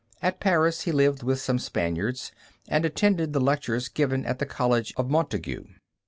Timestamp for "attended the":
2.85-3.39